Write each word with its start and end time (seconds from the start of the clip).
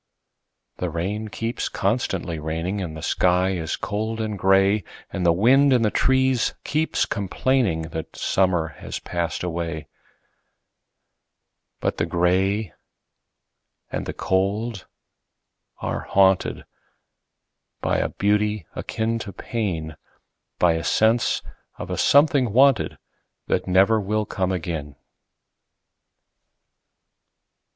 The 0.77 0.89
rain 0.89 1.27
keeps 1.27 1.69
constantly 1.69 2.39
raining, 2.39 2.81
And 2.81 2.97
the 2.97 3.03
sky 3.03 3.51
is 3.51 3.75
cold 3.75 4.19
and 4.19 4.35
gray, 4.35 4.83
And 5.13 5.23
the 5.27 5.31
wind 5.31 5.71
in 5.71 5.83
the 5.83 5.91
trees 5.91 6.55
keeps 6.63 7.05
complainingThat 7.05 8.15
summer 8.15 8.69
has 8.79 8.97
passed 8.97 9.43
away;—But 11.83 11.97
the 11.97 12.07
gray 12.07 12.73
and 13.91 14.07
the 14.07 14.13
cold 14.13 14.87
are 15.83 16.07
hauntedBy 16.07 16.63
a 17.83 18.09
beauty 18.09 18.65
akin 18.73 19.19
to 19.19 19.31
pain,—By 19.31 20.73
a 20.73 20.83
sense 20.83 21.43
of 21.77 21.91
a 21.91 21.97
something 21.99 22.53
wanted, 22.53 22.97
That 23.45 23.67
never 23.67 24.01
will 24.01 24.25
come 24.25 24.51
again. 24.51 24.95